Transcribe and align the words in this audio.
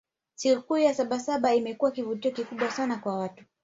sikukuu 0.35 0.77
ya 0.77 0.93
sabasaba 0.93 1.53
imekuwa 1.55 1.91
kivutio 1.91 2.31
kikubwa 2.31 2.71
sana 2.71 2.97
kwa 2.97 3.17
watu 3.17 3.43